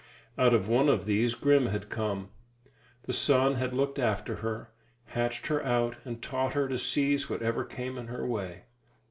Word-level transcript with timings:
Out 0.35 0.55
of 0.55 0.67
one 0.67 0.89
of 0.89 1.05
these 1.05 1.35
Grim 1.35 1.67
had 1.67 1.91
come. 1.91 2.29
The 3.03 3.13
sun 3.13 3.57
had 3.57 3.71
looked 3.71 3.99
after 3.99 4.37
her, 4.37 4.71
hatched 5.09 5.45
her 5.45 5.63
out, 5.63 5.97
and 6.03 6.19
taught 6.23 6.53
her 6.53 6.67
to 6.69 6.79
seize 6.79 7.29
whatever 7.29 7.63
came 7.63 7.99
in 7.99 8.07
her 8.07 8.25
way. 8.25 8.63